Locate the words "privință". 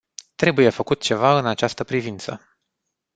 1.83-2.59